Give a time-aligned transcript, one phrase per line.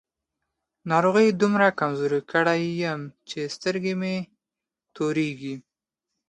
[0.91, 4.15] ناروغۍ دومره کمزوری کړی يم چې سترګې مې
[4.95, 5.55] تورېږي.